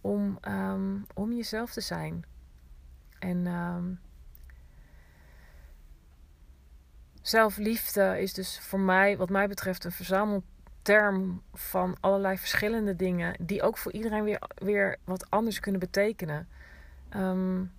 om, 0.00 0.38
um, 0.48 1.06
om 1.14 1.32
jezelf 1.32 1.72
te 1.72 1.80
zijn. 1.80 2.24
En 3.18 3.46
um, 3.46 4.00
zelfliefde 7.22 8.20
is 8.20 8.32
dus 8.32 8.60
voor 8.60 8.80
mij, 8.80 9.16
wat 9.16 9.30
mij 9.30 9.48
betreft, 9.48 9.84
een 9.84 9.92
verzamelterm 10.82 11.42
van 11.52 11.96
allerlei 12.00 12.38
verschillende 12.38 12.96
dingen, 12.96 13.34
die 13.40 13.62
ook 13.62 13.76
voor 13.76 13.92
iedereen 13.92 14.24
weer, 14.24 14.42
weer 14.54 14.96
wat 15.04 15.30
anders 15.30 15.60
kunnen 15.60 15.80
betekenen. 15.80 16.48
Um, 17.16 17.72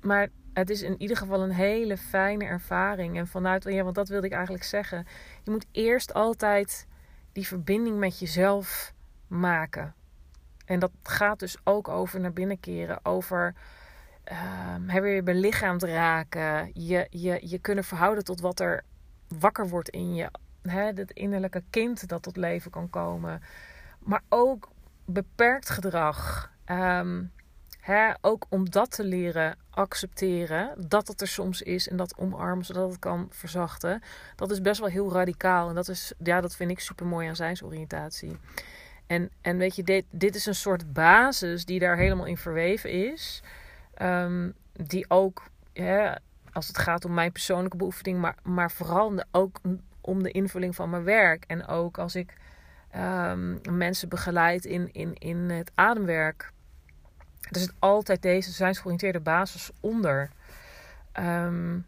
maar 0.00 0.28
het 0.52 0.70
is 0.70 0.82
in 0.82 1.00
ieder 1.00 1.16
geval 1.16 1.42
een 1.42 1.50
hele 1.50 1.96
fijne 1.96 2.44
ervaring. 2.44 3.18
En 3.18 3.26
vanuit, 3.26 3.64
ja, 3.64 3.82
want 3.82 3.94
dat 3.94 4.08
wilde 4.08 4.26
ik 4.26 4.32
eigenlijk 4.32 4.64
zeggen. 4.64 5.06
Je 5.42 5.50
moet 5.50 5.66
eerst 5.72 6.14
altijd 6.14 6.86
die 7.32 7.46
verbinding 7.46 7.98
met 7.98 8.18
jezelf 8.18 8.92
maken. 9.26 9.94
En 10.64 10.78
dat 10.78 10.90
gaat 11.02 11.38
dus 11.38 11.56
ook 11.64 11.88
over 11.88 12.20
naar 12.20 12.32
binnen 12.32 12.60
keren, 12.60 13.04
over 13.04 13.54
uh, 14.32 15.00
weer 15.00 15.22
belichaamd 15.22 15.82
raken, 15.82 16.70
je, 16.74 17.06
je, 17.10 17.40
je 17.48 17.58
kunnen 17.58 17.84
verhouden 17.84 18.24
tot 18.24 18.40
wat 18.40 18.60
er 18.60 18.84
wakker 19.28 19.68
wordt 19.68 19.88
in 19.88 20.14
je, 20.14 20.30
hè, 20.68 20.84
het 20.84 21.10
innerlijke 21.10 21.62
kind 21.70 22.08
dat 22.08 22.22
tot 22.22 22.36
leven 22.36 22.70
kan 22.70 22.90
komen. 22.90 23.42
Maar 23.98 24.22
ook 24.28 24.68
beperkt 25.04 25.70
gedrag. 25.70 26.50
Um, 26.70 27.32
hè, 27.80 28.12
ook 28.20 28.46
om 28.48 28.70
dat 28.70 28.90
te 28.90 29.04
leren 29.04 29.56
accepteren, 29.70 30.88
dat 30.88 31.08
het 31.08 31.20
er 31.20 31.28
soms 31.28 31.62
is 31.62 31.88
en 31.88 31.96
dat 31.96 32.18
omarmen, 32.18 32.64
zodat 32.64 32.90
het 32.90 32.98
kan 32.98 33.26
verzachten. 33.30 34.02
Dat 34.36 34.50
is 34.50 34.60
best 34.60 34.80
wel 34.80 34.88
heel 34.88 35.12
radicaal 35.12 35.68
en 35.68 35.74
dat, 35.74 35.88
is, 35.88 36.12
ja, 36.18 36.40
dat 36.40 36.56
vind 36.56 36.70
ik 36.70 36.80
super 36.80 37.06
mooi 37.06 37.28
aan 37.28 37.36
zijnsoriëntatie. 37.36 38.36
En, 39.06 39.30
en 39.40 39.56
weet 39.56 39.76
je, 39.76 39.82
dit, 39.82 40.04
dit 40.10 40.34
is 40.34 40.46
een 40.46 40.54
soort 40.54 40.92
basis 40.92 41.64
die 41.64 41.78
daar 41.78 41.96
helemaal 41.96 42.26
in 42.26 42.36
verweven 42.36 42.90
is. 42.90 43.42
Um, 44.02 44.54
die 44.72 45.10
ook, 45.10 45.42
als 46.52 46.66
het 46.66 46.78
gaat 46.78 47.04
om 47.04 47.14
mijn 47.14 47.32
persoonlijke 47.32 47.76
beoefening, 47.76 48.20
maar, 48.20 48.36
maar 48.42 48.70
vooral 48.70 49.24
ook 49.30 49.60
om 50.06 50.22
de 50.22 50.30
invulling 50.30 50.74
van 50.74 50.90
mijn 50.90 51.04
werk. 51.04 51.44
En 51.46 51.66
ook 51.66 51.98
als 51.98 52.14
ik 52.14 52.34
um, 52.96 53.60
mensen 53.70 54.08
begeleid 54.08 54.64
in, 54.64 54.92
in, 54.92 55.14
in 55.14 55.36
het 55.36 55.70
ademwerk. 55.74 56.52
Er 57.40 57.60
zit 57.60 57.74
altijd 57.78 58.22
deze 58.22 58.52
zijnsgeoriënteerde 58.52 59.20
basis 59.20 59.70
onder. 59.80 60.30
Um, 61.20 61.86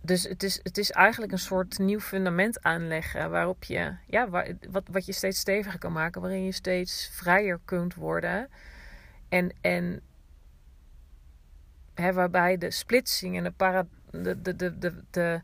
dus 0.00 0.22
het 0.22 0.42
is, 0.42 0.60
het 0.62 0.78
is 0.78 0.90
eigenlijk 0.90 1.32
een 1.32 1.38
soort 1.38 1.78
nieuw 1.78 2.00
fundament 2.00 2.62
aanleggen 2.62 3.30
waarop 3.30 3.64
je, 3.64 3.96
ja, 4.06 4.28
wat, 4.70 4.82
wat 4.90 5.06
je 5.06 5.12
steeds 5.12 5.38
steviger 5.38 5.78
kan 5.78 5.92
maken, 5.92 6.20
waarin 6.20 6.44
je 6.44 6.52
steeds 6.52 7.10
vrijer 7.12 7.60
kunt 7.64 7.94
worden. 7.94 8.48
En, 9.28 9.52
en 9.60 10.00
hè, 11.94 12.12
waarbij 12.12 12.58
de 12.58 12.70
splitsing 12.70 13.36
en 13.36 13.42
de, 13.42 13.50
para, 13.50 13.86
de, 14.10 14.42
de, 14.42 14.56
de, 14.56 14.78
de, 15.10 15.42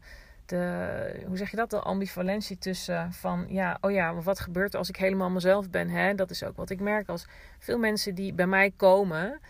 de, 0.54 1.24
hoe 1.26 1.36
zeg 1.36 1.50
je 1.50 1.56
dat, 1.56 1.70
de 1.70 1.80
ambivalentie 1.80 2.58
tussen 2.58 3.12
van, 3.12 3.46
ja, 3.48 3.78
oh 3.80 3.90
ja, 3.90 4.12
maar 4.12 4.22
wat 4.22 4.40
gebeurt 4.40 4.72
er 4.72 4.78
als 4.78 4.88
ik 4.88 4.96
helemaal 4.96 5.30
mezelf 5.30 5.70
ben? 5.70 5.88
Hè? 5.88 6.14
Dat 6.14 6.30
is 6.30 6.44
ook 6.44 6.56
wat 6.56 6.70
ik 6.70 6.80
merk 6.80 7.08
als 7.08 7.26
veel 7.58 7.78
mensen 7.78 8.14
die 8.14 8.32
bij 8.32 8.46
mij 8.46 8.72
komen, 8.76 9.40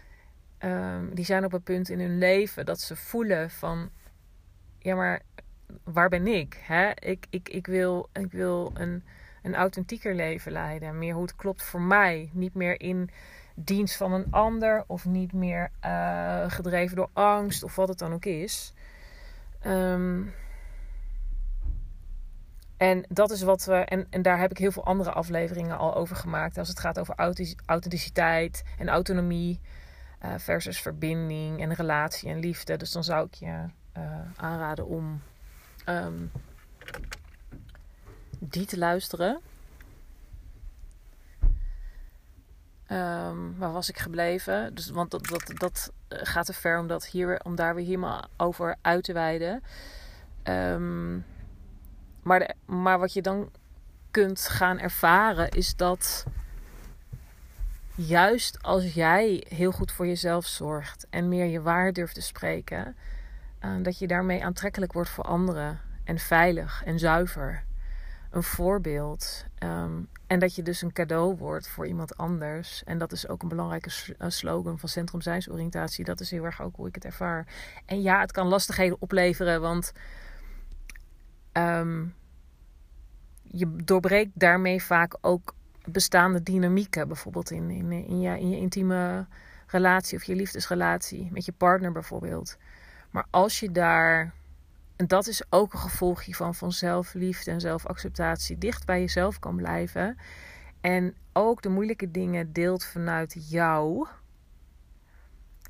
um, 0.58 1.14
die 1.14 1.24
zijn 1.24 1.44
op 1.44 1.52
een 1.52 1.62
punt 1.62 1.88
in 1.88 2.00
hun 2.00 2.18
leven 2.18 2.66
dat 2.66 2.80
ze 2.80 2.96
voelen 2.96 3.50
van 3.50 3.90
ja, 4.78 4.94
maar 4.94 5.22
waar 5.84 6.08
ben 6.08 6.26
ik? 6.26 6.60
Hè? 6.62 6.90
Ik, 6.94 7.26
ik, 7.30 7.48
ik 7.48 7.66
wil, 7.66 8.08
ik 8.12 8.32
wil 8.32 8.70
een, 8.74 9.04
een 9.42 9.54
authentieker 9.54 10.14
leven 10.14 10.52
leiden. 10.52 10.98
Meer 10.98 11.14
hoe 11.14 11.22
het 11.22 11.36
klopt 11.36 11.62
voor 11.62 11.80
mij. 11.80 12.30
Niet 12.32 12.54
meer 12.54 12.80
in 12.80 13.10
dienst 13.54 13.96
van 13.96 14.12
een 14.12 14.26
ander. 14.30 14.84
Of 14.86 15.04
niet 15.04 15.32
meer 15.32 15.70
uh, 15.84 16.44
gedreven 16.48 16.96
door 16.96 17.10
angst. 17.12 17.62
Of 17.62 17.76
wat 17.76 17.88
het 17.88 17.98
dan 17.98 18.12
ook 18.12 18.24
is. 18.24 18.72
Um, 19.66 20.32
en 22.88 23.04
dat 23.08 23.30
is 23.30 23.42
wat 23.42 23.64
we. 23.64 23.74
En, 23.74 24.06
en 24.10 24.22
daar 24.22 24.38
heb 24.38 24.50
ik 24.50 24.58
heel 24.58 24.72
veel 24.72 24.84
andere 24.84 25.12
afleveringen 25.12 25.78
al 25.78 25.94
over 25.94 26.16
gemaakt. 26.16 26.58
Als 26.58 26.68
het 26.68 26.80
gaat 26.80 26.98
over 26.98 27.14
authenticiteit 27.66 28.62
en 28.78 28.88
autonomie. 28.88 29.60
Uh, 30.24 30.34
versus 30.36 30.80
verbinding 30.80 31.60
en 31.60 31.74
relatie 31.74 32.28
en 32.28 32.38
liefde. 32.38 32.76
Dus 32.76 32.92
dan 32.92 33.04
zou 33.04 33.26
ik 33.26 33.34
je 33.34 33.64
uh, 33.96 34.20
aanraden 34.36 34.86
om 34.86 35.22
um, 35.88 36.30
die 38.38 38.66
te 38.66 38.78
luisteren. 38.78 39.40
Um, 42.88 43.58
waar 43.58 43.72
was 43.72 43.88
ik 43.88 43.98
gebleven? 43.98 44.74
Dus, 44.74 44.90
want 44.90 45.10
dat, 45.10 45.26
dat, 45.26 45.52
dat 45.54 45.92
gaat 46.08 46.46
te 46.46 46.52
ver 46.52 46.78
om, 46.78 46.86
dat 46.86 47.06
hier, 47.06 47.40
om 47.44 47.54
daar 47.54 47.74
weer 47.74 47.84
helemaal 47.84 48.24
over 48.36 48.76
uit 48.80 49.04
te 49.04 49.12
wijden. 49.12 49.62
Um, 50.44 51.24
maar, 52.24 52.54
maar 52.64 52.98
wat 52.98 53.12
je 53.12 53.22
dan 53.22 53.50
kunt 54.10 54.48
gaan 54.48 54.78
ervaren 54.78 55.48
is 55.50 55.76
dat 55.76 56.24
juist 57.94 58.62
als 58.62 58.94
jij 58.94 59.44
heel 59.48 59.72
goed 59.72 59.92
voor 59.92 60.06
jezelf 60.06 60.46
zorgt 60.46 61.06
en 61.10 61.28
meer 61.28 61.46
je 61.46 61.60
waar 61.60 61.92
durft 61.92 62.14
te 62.14 62.22
spreken, 62.22 62.96
uh, 63.64 63.70
dat 63.82 63.98
je 63.98 64.06
daarmee 64.06 64.44
aantrekkelijk 64.44 64.92
wordt 64.92 65.10
voor 65.10 65.24
anderen 65.24 65.80
en 66.04 66.18
veilig 66.18 66.82
en 66.84 66.98
zuiver. 66.98 67.64
Een 68.30 68.42
voorbeeld. 68.42 69.44
Um, 69.58 70.08
en 70.26 70.38
dat 70.38 70.54
je 70.54 70.62
dus 70.62 70.82
een 70.82 70.92
cadeau 70.92 71.36
wordt 71.36 71.68
voor 71.68 71.86
iemand 71.86 72.16
anders. 72.16 72.84
En 72.84 72.98
dat 72.98 73.12
is 73.12 73.28
ook 73.28 73.42
een 73.42 73.48
belangrijke 73.48 73.90
slogan 74.28 74.78
van 74.78 74.88
Centrum 74.88 75.20
Zijnsoriëntatie. 75.20 76.04
Dat 76.04 76.20
is 76.20 76.30
heel 76.30 76.44
erg 76.44 76.62
ook 76.62 76.76
hoe 76.76 76.88
ik 76.88 76.94
het 76.94 77.04
ervaar. 77.04 77.46
En 77.86 78.02
ja, 78.02 78.20
het 78.20 78.32
kan 78.32 78.46
lastigheden 78.46 78.96
opleveren, 79.00 79.60
want 79.60 79.92
um, 81.56 82.14
je 83.42 83.76
doorbreekt 83.84 84.30
daarmee 84.34 84.82
vaak 84.82 85.16
ook 85.20 85.54
bestaande 85.84 86.42
dynamieken. 86.42 87.08
Bijvoorbeeld 87.08 87.50
in, 87.50 87.70
in, 87.70 87.92
in, 87.92 88.20
je, 88.20 88.38
in 88.38 88.50
je 88.50 88.56
intieme 88.56 89.26
relatie 89.66 90.18
of 90.18 90.24
je 90.24 90.34
liefdesrelatie. 90.34 91.28
Met 91.32 91.44
je 91.44 91.52
partner 91.52 91.92
bijvoorbeeld. 91.92 92.56
Maar 93.10 93.26
als 93.30 93.60
je 93.60 93.72
daar 93.72 94.32
en 94.96 95.06
dat 95.06 95.26
is 95.26 95.42
ook 95.50 95.72
een 95.72 95.78
gevolg 95.78 96.24
hiervan 96.24 96.54
van 96.54 96.72
zelfliefde 96.72 97.50
en 97.50 97.60
zelfacceptatie. 97.60 98.58
Dicht 98.58 98.86
bij 98.86 99.00
jezelf 99.00 99.38
kan 99.38 99.56
blijven. 99.56 100.16
En 100.80 101.14
ook 101.32 101.62
de 101.62 101.68
moeilijke 101.68 102.10
dingen 102.10 102.52
deelt 102.52 102.84
vanuit 102.84 103.48
jou. 103.50 104.06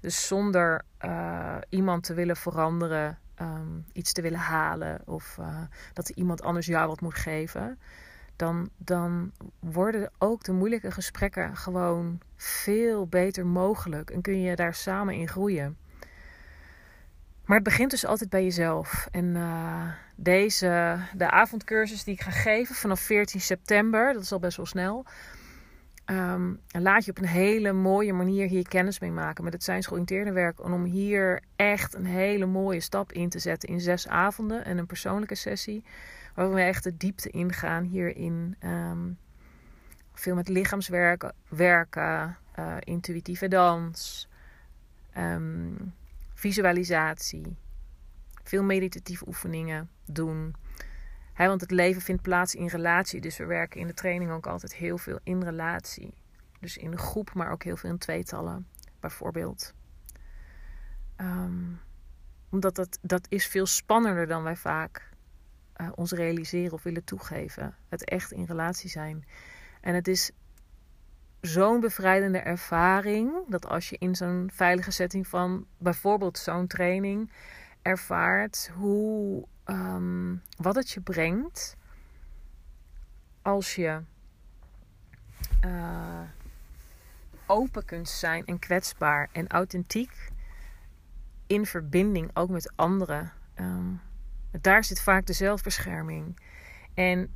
Dus 0.00 0.26
zonder 0.26 0.84
uh, 1.04 1.56
iemand 1.68 2.04
te 2.04 2.14
willen 2.14 2.36
veranderen, 2.36 3.18
um, 3.40 3.84
iets 3.92 4.12
te 4.12 4.22
willen 4.22 4.38
halen 4.38 5.00
of 5.04 5.36
uh, 5.40 5.60
dat 5.92 6.08
iemand 6.08 6.42
anders 6.42 6.66
jou 6.66 6.88
wat 6.88 7.00
moet 7.00 7.14
geven. 7.14 7.78
Dan, 8.36 8.68
dan 8.76 9.32
worden 9.58 10.10
ook 10.18 10.44
de 10.44 10.52
moeilijke 10.52 10.90
gesprekken 10.90 11.56
gewoon 11.56 12.20
veel 12.36 13.06
beter 13.06 13.46
mogelijk. 13.46 14.10
En 14.10 14.22
kun 14.22 14.40
je 14.40 14.56
daar 14.56 14.74
samen 14.74 15.14
in 15.14 15.28
groeien. 15.28 15.76
Maar 17.44 17.56
het 17.56 17.64
begint 17.64 17.90
dus 17.90 18.06
altijd 18.06 18.30
bij 18.30 18.42
jezelf. 18.42 19.08
En 19.10 19.24
uh, 19.24 19.92
deze, 20.16 20.98
de 21.16 21.30
avondcursus 21.30 22.04
die 22.04 22.14
ik 22.14 22.20
ga 22.20 22.30
geven 22.30 22.74
vanaf 22.74 23.00
14 23.00 23.40
september, 23.40 24.12
dat 24.12 24.22
is 24.22 24.32
al 24.32 24.38
best 24.38 24.56
wel 24.56 24.66
snel. 24.66 25.04
Um, 26.06 26.61
laat 26.68 27.04
je 27.04 27.11
op 27.11 27.18
een 27.18 27.26
hele 27.26 27.73
mooie 27.73 28.12
manier 28.12 28.49
hier 28.49 28.68
kennis 28.68 28.99
mee 28.99 29.11
maken 29.11 29.44
met 29.44 29.52
het 29.52 29.64
zijnsgeoriënteerde 29.64 30.32
werk. 30.32 30.58
En 30.58 30.73
om 30.73 30.84
hier 30.84 31.42
echt 31.56 31.94
een 31.94 32.06
hele 32.06 32.46
mooie 32.46 32.80
stap 32.80 33.12
in 33.12 33.28
te 33.28 33.38
zetten 33.38 33.68
in 33.68 33.80
zes 33.80 34.08
avonden 34.08 34.64
en 34.64 34.78
een 34.78 34.87
persoonlijke 34.87 35.34
sessie. 35.34 35.84
Waar 36.34 36.52
we 36.52 36.61
echt 36.61 36.84
de 36.84 36.96
diepte 36.96 37.30
ingaan 37.30 37.84
hierin. 37.84 38.56
Um, 38.64 39.18
veel 40.12 40.34
met 40.34 40.49
lichaamswerk, 40.49 41.32
werken, 41.49 42.37
uh, 42.58 42.76
intuïtieve 42.80 43.49
dans. 43.49 44.28
Um, 45.18 45.94
visualisatie, 46.34 47.56
veel 48.42 48.62
meditatieve 48.62 49.26
oefeningen 49.26 49.90
doen. 50.06 50.55
Want 51.37 51.61
het 51.61 51.70
leven 51.70 52.03
vindt 52.03 52.23
plaats 52.23 52.55
in 52.55 52.66
relatie, 52.66 53.20
dus 53.20 53.37
we 53.37 53.44
werken 53.44 53.81
in 53.81 53.87
de 53.87 53.94
training 53.94 54.31
ook 54.31 54.47
altijd 54.47 54.75
heel 54.75 54.99
veel 54.99 55.18
in 55.23 55.42
relatie. 55.42 56.14
Dus 56.61 56.77
in 56.77 56.90
de 56.90 56.99
groep, 56.99 57.35
maar 57.35 57.51
ook 57.51 57.62
heel 57.62 57.77
veel 57.77 57.90
in 57.90 57.99
tweetallen, 57.99 58.66
bijvoorbeeld. 59.01 59.75
Um, 61.16 61.81
omdat 62.51 62.75
dat, 62.75 62.99
dat 63.03 63.27
is 63.29 63.47
veel 63.47 63.66
spannender 63.66 64.27
dan 64.27 64.42
wij 64.42 64.57
vaak 64.57 65.11
uh, 65.77 65.88
ons 65.94 66.12
realiseren 66.12 66.73
of 66.73 66.83
willen 66.83 67.05
toegeven. 67.05 67.75
Het 67.88 68.05
echt 68.05 68.33
in 68.33 68.44
relatie 68.44 68.90
zijn. 68.90 69.25
En 69.81 69.94
het 69.94 70.09
is 70.09 70.31
zo'n 71.40 71.81
bevrijdende 71.81 72.38
ervaring. 72.38 73.33
Dat 73.49 73.66
als 73.66 73.88
je 73.88 73.97
in 73.99 74.14
zo'n 74.14 74.51
veilige 74.53 74.90
setting 74.90 75.27
van 75.27 75.66
bijvoorbeeld 75.79 76.38
zo'n 76.38 76.66
training 76.66 77.33
ervaart 77.83 78.70
hoe, 78.75 79.47
um, 79.64 80.42
wat 80.57 80.74
het 80.74 80.90
je 80.90 81.00
brengt 81.00 81.77
als 83.42 83.74
je 83.74 84.00
uh, 85.64 86.20
open 87.46 87.85
kunt 87.85 88.09
zijn 88.09 88.44
en 88.46 88.59
kwetsbaar 88.59 89.29
en 89.33 89.48
authentiek 89.48 90.33
in 91.46 91.66
verbinding 91.66 92.31
ook 92.35 92.48
met 92.48 92.72
anderen. 92.77 93.33
Um, 93.61 94.00
daar 94.61 94.85
zit 94.85 95.00
vaak 95.00 95.27
de 95.27 95.33
zelfbescherming. 95.33 96.40
En 96.94 97.33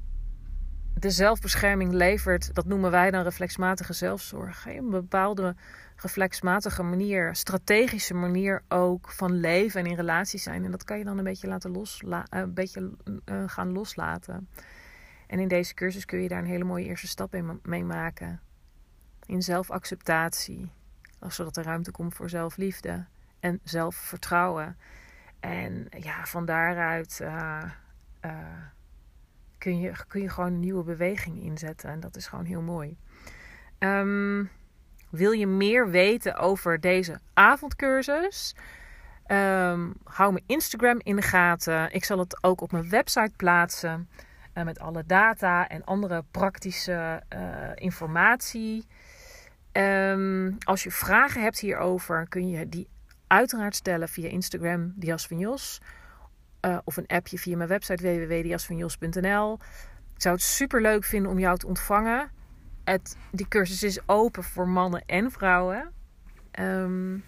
de 1.02 1.10
zelfbescherming 1.10 1.92
levert, 1.92 2.54
dat 2.54 2.66
noemen 2.66 2.90
wij 2.90 3.10
dan 3.10 3.22
reflexmatige 3.22 3.92
zelfzorg. 3.92 4.66
Een 4.66 4.90
bepaalde 4.90 5.54
reflexmatige 5.96 6.82
manier, 6.82 7.34
strategische 7.34 8.14
manier 8.14 8.62
ook 8.68 9.10
van 9.10 9.32
leven 9.32 9.80
en 9.80 9.86
in 9.86 9.96
relatie 9.96 10.38
zijn. 10.38 10.64
En 10.64 10.70
dat 10.70 10.84
kan 10.84 10.98
je 10.98 11.04
dan 11.04 11.18
een 11.18 11.24
beetje 11.24 11.48
laten 11.48 11.70
losla 11.70 12.26
eh, 12.28 12.40
een 12.40 12.54
beetje 12.54 12.90
uh, 13.24 13.42
gaan 13.46 13.72
loslaten. 13.72 14.48
En 15.26 15.38
in 15.38 15.48
deze 15.48 15.74
cursus 15.74 16.04
kun 16.04 16.22
je 16.22 16.28
daar 16.28 16.38
een 16.38 16.44
hele 16.44 16.64
mooie 16.64 16.84
eerste 16.84 17.06
stap 17.06 17.34
in 17.34 17.60
mee 17.62 17.84
maken. 17.84 18.40
In 19.26 19.42
zelfacceptatie, 19.42 20.70
zodat 21.28 21.56
er 21.56 21.64
ruimte 21.64 21.90
komt 21.90 22.14
voor 22.14 22.28
zelfliefde 22.28 23.04
en 23.40 23.60
zelfvertrouwen. 23.62 24.76
En 25.40 25.86
ja, 25.98 26.24
van 26.24 26.44
daaruit. 26.44 27.20
Uh, 27.22 27.62
kun 29.58 29.80
je, 29.80 29.92
kun 30.08 30.22
je 30.22 30.28
gewoon 30.28 30.52
een 30.52 30.60
nieuwe 30.60 30.84
beweging 30.84 31.42
inzetten. 31.42 31.90
En 31.90 32.00
dat 32.00 32.16
is 32.16 32.26
gewoon 32.26 32.44
heel 32.44 32.62
mooi. 32.62 32.96
Um, 33.78 34.50
wil 35.10 35.32
je 35.32 35.46
meer 35.46 35.90
weten 35.90 36.36
over 36.36 36.80
deze 36.80 37.20
avondcursus? 37.34 38.54
Um, 39.26 39.94
hou 40.04 40.32
mijn 40.32 40.44
Instagram 40.46 41.00
in 41.02 41.16
de 41.16 41.22
gaten. 41.22 41.92
Ik 41.92 42.04
zal 42.04 42.18
het 42.18 42.42
ook 42.44 42.60
op 42.60 42.72
mijn 42.72 42.88
website 42.88 43.32
plaatsen. 43.36 44.08
Uh, 44.54 44.64
met 44.64 44.78
alle 44.78 45.04
data 45.06 45.68
en 45.68 45.84
andere 45.84 46.24
praktische 46.30 47.22
uh, 47.34 47.40
informatie. 47.74 48.86
Um, 49.72 50.56
als 50.64 50.82
je 50.82 50.90
vragen 50.90 51.42
hebt 51.42 51.58
hierover, 51.58 52.28
kun 52.28 52.48
je 52.48 52.68
die 52.68 52.88
uiteraard 53.26 53.74
stellen 53.74 54.08
via 54.08 54.28
Instagram, 54.28 54.92
Dias 54.96 55.26
van 55.26 55.38
Jos. 55.38 55.80
Uh, 56.68 56.78
of 56.84 56.96
een 56.96 57.06
appje 57.06 57.38
via 57.38 57.56
mijn 57.56 57.68
website 57.68 58.02
www.diasvanjos.nl. 58.02 59.58
Ik 60.14 60.22
zou 60.22 60.34
het 60.34 60.44
super 60.44 60.80
leuk 60.82 61.04
vinden 61.04 61.30
om 61.30 61.38
jou 61.38 61.58
te 61.58 61.66
ontvangen. 61.66 62.30
Die 63.30 63.48
cursus 63.48 63.82
is 63.82 64.08
open 64.08 64.42
voor 64.42 64.68
mannen 64.68 65.02
en 65.06 65.30
vrouwen. 65.30 65.92
Um, 66.60 67.24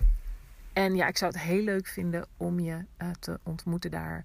en 0.72 0.94
ja, 0.94 1.07
ik 1.07 1.16
zou 1.16 1.33
het 1.33 1.40
heel 1.40 1.62
leuk 1.62 1.87
vinden 1.87 2.26
om 2.37 2.61
je 2.61 2.85
uh, 2.98 3.11
te 3.18 3.40
ontmoeten 3.42 3.90
daar. 3.90 4.24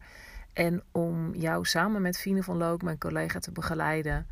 En 0.54 0.84
om 0.92 1.36
jou 1.36 1.66
samen 1.66 2.02
met 2.02 2.18
Fine 2.18 2.44
van 2.44 2.58
Look, 2.58 2.82
mijn 2.82 2.98
collega, 2.98 3.40
te 3.40 3.52
begeleiden. 3.52 4.28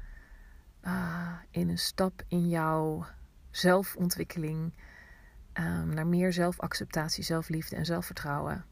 Uh, 0.86 1.32
in 1.50 1.70
een 1.70 1.78
stap 1.78 2.22
in 2.28 2.50
jouw 2.50 3.06
zelfontwikkeling. 3.52 4.74
Um, 5.54 5.94
naar 5.94 6.08
meer 6.08 6.34
zelfacceptatie, 6.34 7.24
zelfliefde 7.24 7.76
en 7.76 7.86
zelfvertrouwen. 7.86 8.66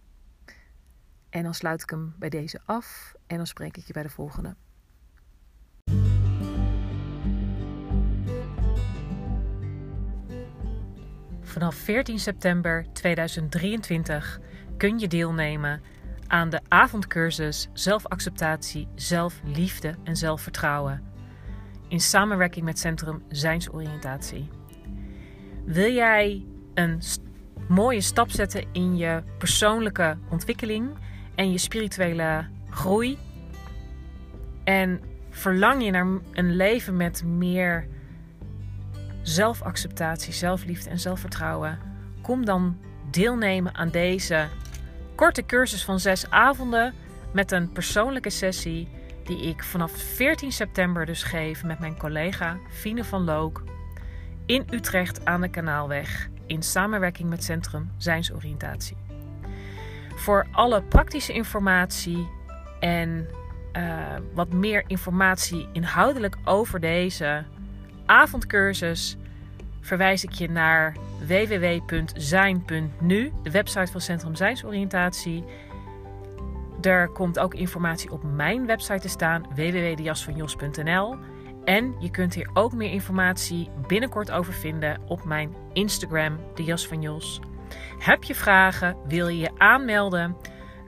En 1.32 1.44
dan 1.44 1.54
sluit 1.54 1.82
ik 1.82 1.90
hem 1.90 2.16
bij 2.20 2.30
deze 2.30 2.60
af 2.66 3.14
en 3.28 3.38
dan 3.38 3.48
spreek 3.48 3.78
ik 3.78 3.86
je 3.86 3.94
bij 3.94 4.04
de 4.04 4.10
volgende. 4.10 4.56
Vanaf 11.42 11.76
14 11.76 12.20
september 12.20 12.86
2023 12.94 14.40
kun 14.78 15.00
je 15.00 15.08
deelnemen 15.08 15.82
aan 16.28 16.50
de 16.50 16.62
avondcursus 16.68 17.70
Zelfacceptatie, 17.74 18.88
Zelfliefde 18.96 19.96
en 20.04 20.16
Zelfvertrouwen 20.16 21.04
in 21.88 22.00
samenwerking 22.00 22.66
met 22.66 22.80
Centrum 22.80 23.24
Zijnsoriëntatie. 23.30 24.50
Wil 25.66 25.92
jij 25.92 26.46
een 26.74 27.02
mooie 27.68 28.02
stap 28.02 28.30
zetten 28.32 28.66
in 28.72 28.98
je 28.98 29.24
persoonlijke 29.38 30.18
ontwikkeling? 30.30 30.90
En 31.36 31.52
je 31.52 31.58
spirituele 31.58 32.46
groei. 32.70 33.18
En 34.64 35.02
verlang 35.30 35.84
je 35.84 35.92
naar 35.92 36.08
een 36.32 36.56
leven 36.56 36.98
met 36.98 37.24
meer 37.24 37.88
zelfacceptatie, 39.22 40.34
zelfliefde 40.34 40.90
en 40.90 41.00
zelfvertrouwen, 41.00 41.80
kom 42.22 42.46
dan 42.46 42.78
deelnemen 43.12 43.76
aan 43.76 43.90
deze 43.90 44.48
korte 45.16 45.46
cursus 45.46 45.84
van 45.84 46.00
zes 46.00 46.30
avonden 46.30 46.94
met 47.34 47.52
een 47.52 47.72
persoonlijke 47.72 48.30
sessie 48.30 48.88
die 49.24 49.42
ik 49.42 49.64
vanaf 49.64 49.92
14 49.92 50.52
september 50.52 51.06
dus 51.06 51.24
geef 51.24 51.64
met 51.64 51.80
mijn 51.80 51.98
collega 51.98 52.58
Fine 52.70 53.04
van 53.04 53.24
Look 53.24 53.64
in 54.46 54.68
Utrecht 54.70 55.26
aan 55.26 55.42
de 55.42 55.50
Kanaalweg 55.50 56.30
in 56.46 56.64
samenwerking 56.64 57.30
met 57.30 57.44
Centrum 57.44 57.92
Zijnsoriëntatie. 57.98 59.11
Voor 60.22 60.48
alle 60.52 60.82
praktische 60.82 61.34
informatie 61.34 62.30
en 62.80 63.28
uh, 63.78 63.98
wat 64.34 64.54
meer 64.54 64.84
informatie 64.88 65.68
inhoudelijk 65.74 66.38
over 66.46 66.80
deze 66.80 67.44
avondcursus 68.06 69.18
verwijs 69.80 70.24
ik 70.24 70.32
je 70.32 70.50
naar 70.50 70.96
www.zijn.nu, 71.28 73.32
de 73.44 73.52
website 73.52 73.92
van 73.92 74.02
Centrum 74.02 74.36
Zijnsoriëntatie. 74.36 75.44
Er 76.82 77.08
komt 77.08 77.40
ook 77.40 77.54
informatie 77.54 78.12
op 78.12 78.24
mijn 78.24 78.66
website 78.66 79.00
te 79.00 79.10
staan, 79.10 79.46
www.dejasvanjos.nl. 79.56 81.16
En 81.64 81.96
je 82.00 82.12
kunt 82.12 82.34
hier 82.34 82.50
ook 82.54 82.74
meer 82.74 82.92
informatie 82.92 83.70
binnenkort 83.88 84.32
over 84.32 84.54
vinden 84.54 85.02
op 85.08 85.24
mijn 85.24 85.56
Instagram, 85.74 86.40
de 86.56 86.64
Jas 86.64 86.88
van 86.88 87.02
Jos. 87.02 87.40
Heb 87.98 88.24
je 88.24 88.36
vragen? 88.36 88.96
Wil 89.08 89.28
je 89.28 89.40
je 89.40 89.52
aanmelden? 89.58 90.38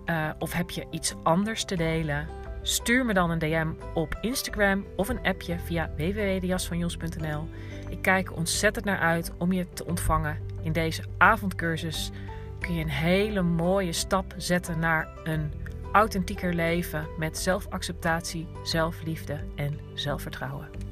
Uh, 0.06 0.30
of 0.39 0.54
heb 0.54 0.69
je 0.69 0.86
iets 0.89 1.15
anders 1.24 1.65
te 1.65 1.76
delen? 1.76 2.28
Stuur 2.62 3.06
me 3.06 3.13
dan 3.13 3.30
een 3.30 3.39
DM 3.39 3.72
op 3.93 4.17
Instagram 4.22 4.86
of 4.96 5.10
een 5.10 5.24
appje 5.24 5.60
via 5.60 5.89
www.dejasvanjos.nl. 5.98 7.48
Ik 7.89 8.02
kijk 8.02 8.36
ontzettend 8.36 8.86
naar 8.86 9.00
uit 9.00 9.32
om 9.38 9.52
je 9.52 9.69
te 9.74 9.86
ontvangen. 9.86 10.38
In 10.62 10.72
deze 10.72 11.04
avondcursus 11.17 12.12
kun 12.60 12.74
je 12.74 12.84
een 12.84 12.89
hele 12.89 13.41
mooie 13.41 13.91
stap 13.91 14.34
zetten 14.38 14.80
naar 14.80 15.08
een 15.24 15.52
authentieker 15.91 16.54
leven 16.54 17.08
met 17.17 17.38
zelfacceptatie, 17.38 18.48
zelfliefde 18.63 19.39
en 19.56 19.80
zelfvertrouwen. 19.93 20.83